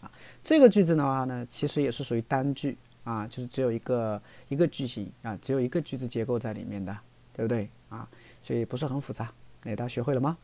[0.00, 0.10] 啊，
[0.42, 6.95] 这个句子的话呢，其实也是属于单句 啊，就是只有一个一个句型啊，只有一个句子结构在里面的，
[7.31, 8.05] 对不对啊？
[8.43, 9.31] 所以不是很复杂。
[9.63, 10.37] 那，大家学会了吗？